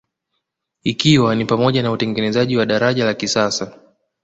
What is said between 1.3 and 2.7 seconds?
ni pamoja na utengenezaji wa